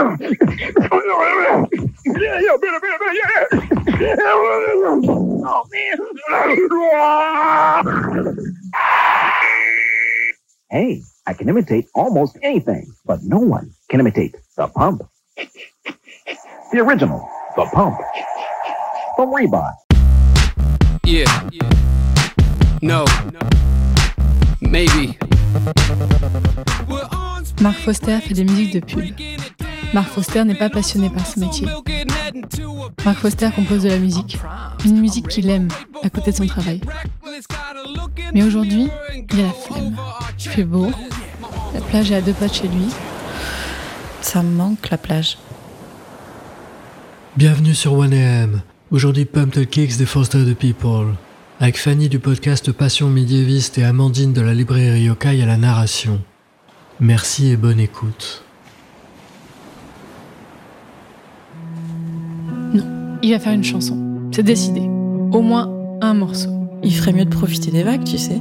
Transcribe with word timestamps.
Hey, 10.70 11.02
I 11.26 11.32
can 11.34 11.48
imitate 11.48 11.86
almost 11.96 12.38
anything, 12.42 12.92
but 13.04 13.18
no 13.24 13.38
one 13.38 13.72
can 13.88 13.98
imitate 13.98 14.36
the 14.56 14.68
pump. 14.68 15.02
The 15.36 16.78
original, 16.78 17.28
the 17.56 17.64
pump. 17.74 17.98
From 19.16 19.34
Reebok. 19.34 19.72
Yeah. 21.04 21.50
No. 22.80 23.04
Maybe. 24.60 25.18
Mark 27.60 27.76
Foster 27.76 28.20
fait 28.20 28.34
des 28.34 28.44
musiques 28.44 28.72
de 28.72 28.80
pub. 28.80 29.59
Mark 29.92 30.08
Foster 30.08 30.44
n'est 30.44 30.54
pas 30.54 30.70
passionné 30.70 31.10
par 31.10 31.26
ce 31.26 31.40
métier. 31.40 31.66
Mark 33.04 33.18
Foster 33.18 33.50
compose 33.54 33.82
de 33.82 33.88
la 33.88 33.98
musique, 33.98 34.38
une 34.84 35.00
musique 35.00 35.28
qu'il 35.28 35.48
aime 35.50 35.68
à 36.02 36.10
côté 36.10 36.30
de 36.30 36.36
son 36.36 36.46
travail. 36.46 36.80
Mais 38.32 38.42
aujourd'hui, 38.42 38.88
il 39.32 39.40
a 39.40 39.44
la 39.44 39.52
flemme. 39.52 39.96
Il 40.38 40.48
fait 40.48 40.64
beau, 40.64 40.90
la 41.74 41.80
plage 41.80 42.10
est 42.10 42.16
à 42.16 42.20
deux 42.20 42.32
pas 42.32 42.48
de 42.48 42.54
chez 42.54 42.68
lui. 42.68 42.86
Ça 44.20 44.42
me 44.42 44.50
manque 44.50 44.90
la 44.90 44.98
plage. 44.98 45.38
Bienvenue 47.36 47.74
sur 47.74 47.94
1AM. 47.94 48.60
Aujourd'hui, 48.90 49.24
Pump 49.24 49.52
the 49.52 49.66
Kicks 49.66 49.96
des 49.96 50.06
Foster 50.06 50.44
the 50.44 50.54
People. 50.54 51.14
Avec 51.60 51.78
Fanny 51.78 52.08
du 52.08 52.18
podcast 52.18 52.72
Passion 52.72 53.08
médiéviste 53.08 53.78
et 53.78 53.84
Amandine 53.84 54.32
de 54.32 54.40
la 54.40 54.54
librairie 54.54 55.02
Yokai 55.02 55.42
à 55.42 55.46
la 55.46 55.56
narration. 55.56 56.20
Merci 57.00 57.50
et 57.50 57.56
bonne 57.56 57.80
écoute. 57.80 58.44
Il 63.22 63.32
va 63.32 63.38
faire 63.38 63.52
une 63.52 63.64
chanson. 63.64 64.28
C'est 64.32 64.42
décidé. 64.42 64.80
Au 64.80 65.42
moins 65.42 65.98
un 66.00 66.14
morceau. 66.14 66.50
Il 66.82 66.94
ferait 66.94 67.12
mieux 67.12 67.24
de 67.24 67.30
profiter 67.30 67.70
des 67.70 67.82
vagues, 67.82 68.04
tu 68.04 68.18
sais. 68.18 68.40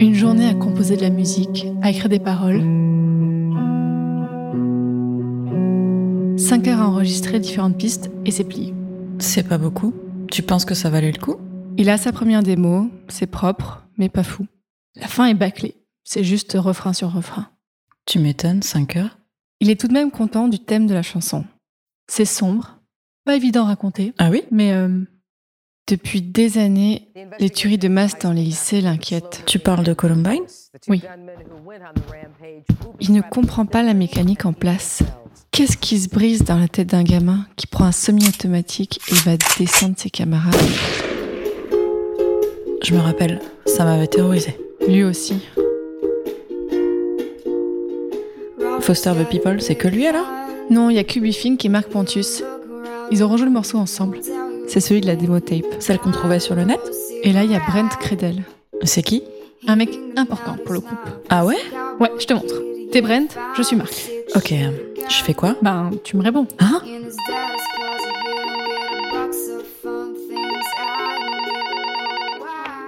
Une 0.00 0.14
journée 0.14 0.48
à 0.48 0.54
composer 0.54 0.96
de 0.96 1.02
la 1.02 1.10
musique, 1.10 1.66
à 1.82 1.90
écrire 1.90 2.08
des 2.08 2.18
paroles. 2.18 2.62
Cinq 6.38 6.66
heures 6.66 6.80
à 6.80 6.88
enregistrer 6.88 7.38
différentes 7.38 7.78
pistes 7.78 8.10
et 8.26 8.30
c'est 8.30 8.44
plié. 8.44 8.74
C'est 9.18 9.48
pas 9.48 9.58
beaucoup. 9.58 9.94
Tu 10.30 10.42
penses 10.42 10.64
que 10.64 10.74
ça 10.74 10.90
valait 10.90 11.12
le 11.12 11.20
coup? 11.20 11.36
Il 11.78 11.88
a 11.88 11.98
sa 11.98 12.12
première 12.12 12.42
démo, 12.42 12.88
c'est 13.08 13.26
propre, 13.26 13.86
mais 13.96 14.08
pas 14.08 14.24
fou. 14.24 14.46
La 14.96 15.06
fin 15.06 15.26
est 15.26 15.34
bâclée, 15.34 15.76
c'est 16.04 16.24
juste 16.24 16.54
refrain 16.54 16.92
sur 16.92 17.12
refrain. 17.12 17.48
Tu 18.06 18.18
m'étonnes, 18.18 18.62
5 18.62 18.96
heures? 18.96 19.18
Il 19.60 19.70
est 19.70 19.80
tout 19.80 19.88
de 19.88 19.92
même 19.92 20.10
content 20.10 20.48
du 20.48 20.58
thème 20.58 20.86
de 20.86 20.94
la 20.94 21.02
chanson. 21.02 21.44
C'est 22.08 22.24
sombre, 22.24 22.81
pas 23.24 23.36
évident 23.36 23.64
à 23.64 23.68
raconter, 23.68 24.12
Ah 24.18 24.30
oui? 24.30 24.42
Mais 24.50 24.72
euh, 24.72 24.88
depuis 25.88 26.22
des 26.22 26.58
années, 26.58 27.08
les 27.38 27.50
tueries 27.50 27.78
de 27.78 27.88
masse 27.88 28.18
dans 28.18 28.32
les 28.32 28.42
lycées 28.42 28.80
l'inquiètent. 28.80 29.42
Tu 29.46 29.58
parles 29.58 29.84
de 29.84 29.94
Columbine? 29.94 30.42
Oui. 30.88 31.02
Il 33.00 33.12
ne 33.12 33.20
comprend 33.20 33.66
pas 33.66 33.82
la 33.82 33.94
mécanique 33.94 34.44
en 34.46 34.52
place. 34.52 35.02
Qu'est-ce 35.50 35.76
qui 35.76 35.98
se 35.98 36.08
brise 36.08 36.44
dans 36.44 36.58
la 36.58 36.68
tête 36.68 36.88
d'un 36.88 37.02
gamin 37.02 37.46
qui 37.56 37.66
prend 37.66 37.84
un 37.84 37.92
semi-automatique 37.92 39.00
et 39.10 39.14
va 39.26 39.36
descendre 39.58 39.94
ses 39.98 40.08
camarades? 40.10 40.54
Je 42.82 42.94
me 42.94 43.00
rappelle, 43.00 43.40
ça 43.66 43.84
m'avait 43.84 44.06
terrorisé. 44.06 44.58
Lui 44.88 45.04
aussi. 45.04 45.34
Foster 48.80 49.12
the 49.12 49.28
People, 49.28 49.60
c'est 49.60 49.76
que 49.76 49.86
lui 49.88 50.06
alors? 50.06 50.26
Non, 50.70 50.90
il 50.90 50.96
y 50.96 50.98
a 50.98 51.04
Cuby 51.04 51.32
Fink 51.32 51.64
et 51.64 51.68
Marc 51.68 51.88
Pontius. 51.88 52.42
Ils 53.12 53.22
ont 53.22 53.28
rejoué 53.28 53.44
le 53.44 53.52
morceau 53.52 53.76
ensemble. 53.76 54.20
C'est 54.66 54.80
celui 54.80 55.02
de 55.02 55.06
la 55.06 55.16
démo 55.16 55.38
tape. 55.38 55.66
Celle 55.80 55.98
qu'on 55.98 56.12
trouvait 56.12 56.40
sur 56.40 56.54
le 56.54 56.64
net 56.64 56.80
Et 57.22 57.34
là, 57.34 57.44
il 57.44 57.52
y 57.52 57.54
a 57.54 57.58
Brent 57.58 57.90
Credel. 58.00 58.42
C'est 58.84 59.02
qui? 59.02 59.22
Un 59.68 59.76
mec 59.76 59.90
important 60.16 60.56
pour 60.64 60.72
le 60.72 60.80
groupe. 60.80 60.98
Ah 61.28 61.44
ouais? 61.44 61.58
Ouais, 62.00 62.10
je 62.18 62.24
te 62.24 62.32
montre. 62.32 62.54
T'es 62.90 63.02
Brent, 63.02 63.28
je 63.54 63.60
suis 63.60 63.76
Marc. 63.76 63.92
Ok, 64.34 64.54
je 65.10 65.22
fais 65.22 65.34
quoi? 65.34 65.56
Ben, 65.60 65.90
tu 66.02 66.16
me 66.16 66.22
réponds. 66.22 66.46
Hein? 66.58 66.80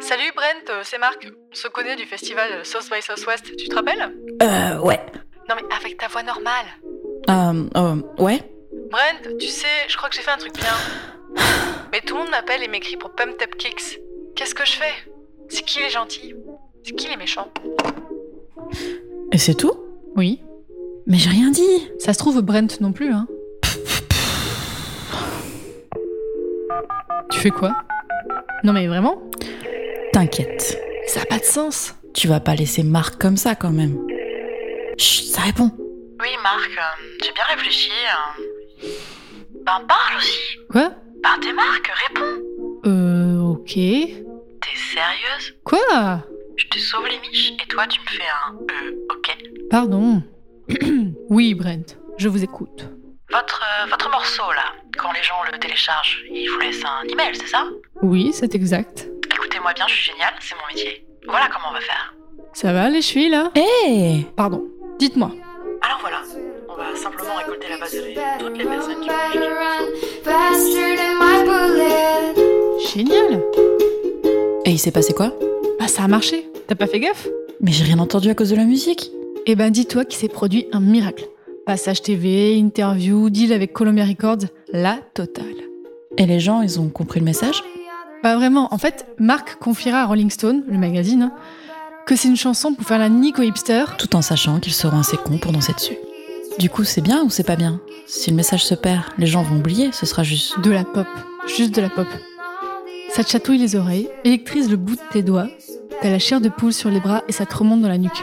Salut 0.00 0.32
Brent, 0.36 0.82
c'est 0.82 0.98
Marc. 0.98 1.32
On 1.50 1.56
se 1.56 1.68
connaît 1.68 1.96
du 1.96 2.04
festival 2.04 2.62
South 2.64 2.90
by 2.92 3.00
Southwest, 3.00 3.56
tu 3.56 3.68
te 3.68 3.74
rappelles? 3.74 4.14
Euh, 4.42 4.80
ouais. 4.80 5.00
Non 5.48 5.54
mais 5.56 5.74
avec 5.74 5.96
ta 5.96 6.08
voix 6.08 6.22
normale. 6.22 6.66
Euh, 7.30 7.64
euh, 7.76 8.22
ouais 8.22 8.42
Brent, 8.90 9.36
tu 9.38 9.46
sais, 9.46 9.66
je 9.88 9.96
crois 9.96 10.08
que 10.08 10.16
j'ai 10.16 10.22
fait 10.22 10.30
un 10.30 10.36
truc 10.38 10.54
bien. 10.54 10.74
Mais 11.92 12.00
tout 12.00 12.14
le 12.14 12.20
monde 12.22 12.30
m'appelle 12.30 12.62
et 12.62 12.68
m'écrit 12.68 12.96
pour 12.96 13.10
Pump 13.12 13.40
Up 13.40 13.54
Kicks. 13.56 14.00
Qu'est-ce 14.34 14.54
que 14.54 14.64
je 14.64 14.72
fais? 14.72 14.92
C'est 15.48 15.62
qui 15.64 15.80
les 15.80 15.90
gentils? 15.90 16.34
C'est 16.84 16.94
qui 16.94 17.08
les 17.08 17.16
méchants? 17.16 17.52
Et 19.32 19.38
c'est 19.38 19.54
tout? 19.54 19.72
Oui. 20.16 20.40
Mais 21.06 21.18
j'ai 21.18 21.30
rien 21.30 21.50
dit 21.50 21.90
Ça 21.98 22.12
se 22.12 22.18
trouve 22.18 22.40
Brent 22.42 22.80
non 22.80 22.92
plus, 22.92 23.12
hein. 23.12 23.26
Tu 27.30 27.38
fais 27.38 27.50
quoi? 27.50 27.72
Non 28.64 28.72
mais 28.72 28.86
vraiment? 28.88 29.22
T'inquiète. 30.12 30.78
Ça 31.06 31.20
a 31.22 31.26
pas 31.26 31.38
de 31.38 31.44
sens. 31.44 31.94
Tu 32.14 32.26
vas 32.28 32.40
pas 32.40 32.54
laisser 32.54 32.82
Marc 32.82 33.20
comme 33.20 33.36
ça 33.36 33.54
quand 33.54 33.70
même. 33.70 33.96
Chut, 34.98 35.26
ça 35.26 35.42
répond. 35.42 35.70
Oui, 36.20 36.28
Marc, 36.42 36.70
euh, 36.76 37.16
j'ai 37.24 37.32
bien 37.32 37.44
réfléchi. 37.44 37.90
euh. 37.90 38.44
Ben, 38.82 39.80
parle 39.86 40.16
aussi. 40.18 40.58
Quoi? 40.70 40.90
Ben, 41.22 41.30
t'es 41.40 41.52
Marc, 41.52 41.90
réponds. 42.08 42.42
Euh, 42.86 43.40
ok. 43.40 43.74
T'es 43.74 44.76
sérieuse? 44.92 45.54
Quoi? 45.64 46.22
Je 46.56 46.66
te 46.66 46.78
sauve 46.78 47.06
les 47.06 47.18
miches 47.20 47.52
et 47.62 47.66
toi, 47.68 47.86
tu 47.86 48.00
me 48.00 48.06
fais 48.06 48.22
un 48.46 48.54
euh, 48.54 48.96
ok. 49.10 49.36
Pardon. 49.70 50.22
oui, 51.28 51.54
Brent, 51.54 51.96
je 52.18 52.28
vous 52.28 52.42
écoute. 52.42 52.86
Votre, 53.30 53.62
euh, 53.62 53.86
votre 53.88 54.10
morceau, 54.10 54.50
là, 54.52 54.74
quand 54.98 55.12
les 55.12 55.22
gens 55.22 55.36
le 55.50 55.58
téléchargent, 55.58 56.22
ils 56.30 56.48
vous 56.48 56.58
laissent 56.58 56.84
un 56.84 57.06
email, 57.08 57.34
c'est 57.34 57.46
ça? 57.46 57.64
Oui, 58.02 58.30
c'est 58.32 58.54
exact. 58.54 59.08
Écoutez-moi 59.32 59.72
bien, 59.74 59.86
je 59.86 59.94
suis 59.94 60.12
géniale, 60.12 60.34
c'est 60.40 60.54
mon 60.56 60.66
métier. 60.68 61.06
Voilà 61.26 61.48
comment 61.52 61.68
on 61.70 61.74
va 61.74 61.80
faire. 61.80 62.14
Ça 62.52 62.72
va 62.72 62.90
les 62.90 63.02
chevilles 63.02 63.30
là? 63.30 63.50
Hé 63.54 64.26
Pardon, 64.36 64.64
dites-moi. 64.98 65.30
Simplement 67.00 67.36
récolter 67.36 67.68
la 67.70 67.78
base 67.78 67.92
de 67.92 68.00
données 68.00 68.14
de 68.14 68.44
toutes 68.44 68.58
les 68.58 68.64
personnes 68.64 69.00
qui 69.00 69.08
ont 69.08 69.14
Génial 72.92 73.42
Et 74.66 74.70
il 74.72 74.78
s'est 74.78 74.90
passé 74.90 75.14
quoi? 75.14 75.32
Bah 75.78 75.88
ça 75.88 76.02
a 76.02 76.08
marché, 76.08 76.50
t'as 76.66 76.74
pas 76.74 76.86
fait 76.86 77.00
gaffe? 77.00 77.26
Mais 77.60 77.72
j'ai 77.72 77.84
rien 77.84 77.98
entendu 77.98 78.28
à 78.28 78.34
cause 78.34 78.50
de 78.50 78.56
la 78.56 78.64
musique. 78.64 79.10
Eh 79.46 79.54
ben 79.54 79.70
dis-toi 79.70 80.04
qu'il 80.04 80.18
s'est 80.18 80.28
produit 80.28 80.66
un 80.72 80.80
miracle. 80.80 81.26
Passage 81.64 82.02
TV, 82.02 82.56
interview, 82.56 83.30
deal 83.30 83.52
avec 83.52 83.72
Columbia 83.72 84.04
Records, 84.04 84.48
la 84.72 84.98
totale. 85.14 85.46
Et 86.18 86.26
les 86.26 86.40
gens, 86.40 86.60
ils 86.62 86.80
ont 86.80 86.88
compris 86.88 87.20
le 87.20 87.24
message? 87.24 87.62
Pas 88.22 88.36
vraiment, 88.36 88.74
en 88.74 88.78
fait, 88.78 89.06
Marc 89.18 89.56
confiera 89.58 90.02
à 90.02 90.06
Rolling 90.06 90.30
Stone, 90.30 90.64
le 90.68 90.76
magazine, 90.76 91.30
que 92.06 92.16
c'est 92.16 92.28
une 92.28 92.36
chanson 92.36 92.74
pour 92.74 92.84
faire 92.84 92.98
la 92.98 93.08
nique 93.08 93.38
aux 93.38 93.42
hipsters. 93.42 93.96
Tout 93.96 94.14
en 94.16 94.20
sachant 94.20 94.60
qu'ils 94.60 94.74
seront 94.74 94.98
assez 94.98 95.16
cons 95.16 95.38
pour 95.38 95.52
danser 95.52 95.72
dessus. 95.72 95.96
Du 96.60 96.68
coup, 96.68 96.84
c'est 96.84 97.00
bien 97.00 97.24
ou 97.24 97.30
c'est 97.30 97.42
pas 97.42 97.56
bien? 97.56 97.80
Si 98.06 98.28
le 98.28 98.36
message 98.36 98.66
se 98.66 98.74
perd, 98.74 99.02
les 99.16 99.26
gens 99.26 99.42
vont 99.42 99.56
oublier, 99.56 99.92
ce 99.92 100.04
sera 100.04 100.22
juste... 100.22 100.60
De 100.60 100.70
la 100.70 100.84
pop, 100.84 101.06
juste 101.46 101.74
de 101.74 101.80
la 101.80 101.88
pop. 101.88 102.06
Ça 103.14 103.24
te 103.24 103.30
chatouille 103.30 103.56
les 103.56 103.76
oreilles, 103.76 104.10
électrise 104.24 104.68
le 104.68 104.76
bout 104.76 104.96
de 104.96 105.00
tes 105.10 105.22
doigts, 105.22 105.48
t'as 106.02 106.10
la 106.10 106.18
chair 106.18 106.38
de 106.38 106.50
poule 106.50 106.74
sur 106.74 106.90
les 106.90 107.00
bras 107.00 107.22
et 107.28 107.32
ça 107.32 107.46
te 107.46 107.56
remonte 107.56 107.80
dans 107.80 107.88
la 107.88 107.96
nuque. 107.96 108.22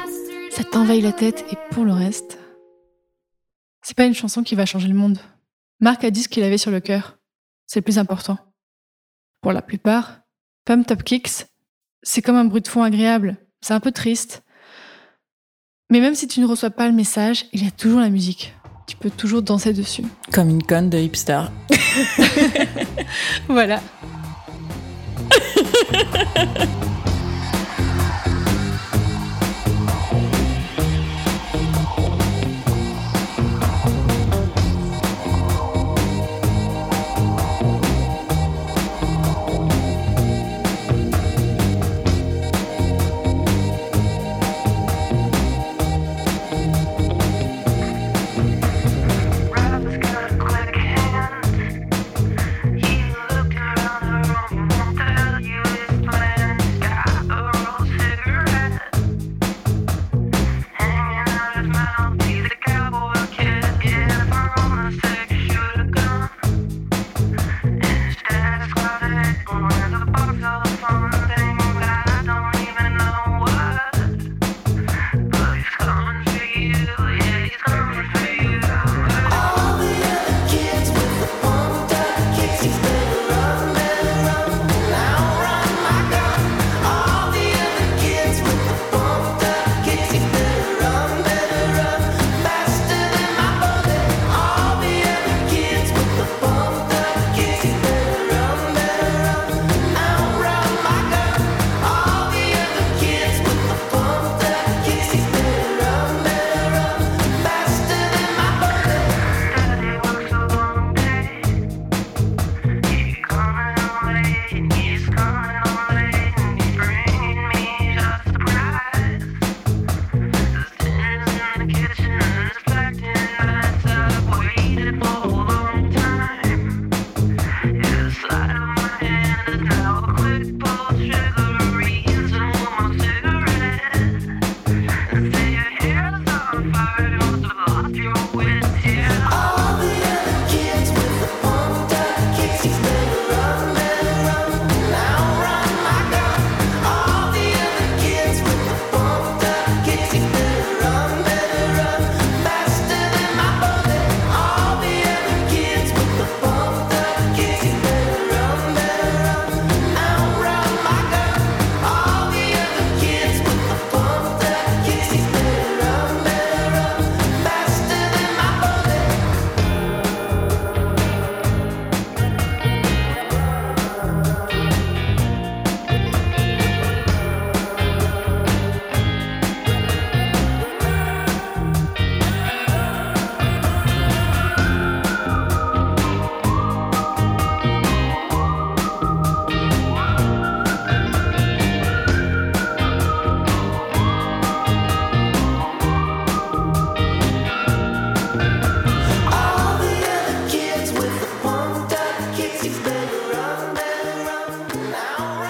Ça 0.52 0.64
t'envahit 0.64 1.02
la 1.02 1.14
tête 1.14 1.46
et 1.52 1.58
pour 1.72 1.84
le 1.84 1.94
reste, 1.94 2.38
c'est 3.82 3.98
pas 3.98 4.06
une 4.06 4.14
chanson 4.14 4.44
qui 4.44 4.54
va 4.54 4.68
changer 4.68 4.88
le 4.88 4.94
monde. 4.94 5.18
Marc 5.80 6.04
a 6.04 6.12
dit 6.12 6.22
ce 6.22 6.30
qu'il 6.30 6.44
avait 6.44 6.60
sur 6.60 6.70
le 6.70 6.80
cœur. 6.80 7.18
C'est 7.66 7.80
le 7.80 7.86
plus 7.86 7.98
important. 7.98 8.38
Pour 9.42 9.52
la 9.52 9.64
plupart, 9.64 10.20
Pump 10.64 10.86
Top 10.86 11.02
Kicks, 11.02 11.48
c'est 12.04 12.22
comme 12.22 12.36
un 12.36 12.46
bruit 12.46 12.62
de 12.62 12.68
fond 12.68 12.84
agréable. 12.84 13.38
C'est 13.62 13.74
un 13.74 13.80
peu 13.80 13.92
triste. 13.92 14.44
Mais 15.90 16.02
même 16.02 16.16
si 16.16 16.28
tu 16.28 16.42
ne 16.42 16.46
reçois 16.46 16.70
pas 16.70 16.88
le 16.88 16.94
message, 16.94 17.46
il 17.54 17.64
y 17.64 17.68
a 17.68 17.72
toujours 17.72 18.02
la 18.02 18.10
musique. 18.10 18.54
Tu 18.88 18.98
peux 18.98 19.10
toujours 19.10 19.42
danser 19.42 19.72
dessus. 19.72 20.04
Comme 20.34 20.50
une 20.50 20.62
conne 20.62 20.90
de 20.90 20.98
hipster. 20.98 21.44
Voilà. 23.48 23.80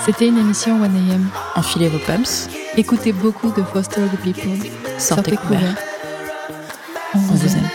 C'était 0.07 0.29
une 0.29 0.37
émission 0.37 0.81
1AM. 0.81 1.25
Enfilez 1.57 1.89
vos 1.89 1.99
pumps. 1.99 2.47
Écoutez 2.77 3.11
beaucoup 3.11 3.51
de 3.51 3.61
Foster 3.61 4.03
the 4.03 4.17
People. 4.21 4.57
Sortez, 4.97 4.99
Sortez 4.99 5.35
couverts. 5.35 5.75
On 7.13 7.17
vous 7.17 7.57
aime. 7.57 7.66